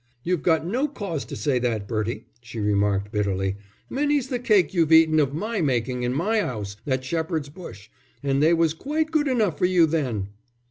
"You've 0.23 0.41
got 0.41 0.65
no 0.65 0.87
cause 0.87 1.25
to 1.25 1.35
say 1.35 1.59
that, 1.59 1.87
Bertie," 1.87 2.25
she 2.41 2.59
remarked, 2.59 3.11
bitterly. 3.11 3.57
"Many's 3.87 4.29
the 4.29 4.39
cake 4.39 4.73
you've 4.73 4.91
eaten 4.91 5.19
of 5.19 5.31
my 5.31 5.61
making 5.61 6.01
in 6.01 6.11
my 6.11 6.41
'ouse 6.41 6.75
at 6.87 7.03
Shepherd's 7.03 7.49
Bush. 7.49 7.87
And 8.23 8.41
they 8.41 8.55
was 8.55 8.73
quite 8.73 9.11
good 9.11 9.27
enough 9.27 9.59
for 9.59 9.65
you 9.65 9.85
then." 9.85 10.29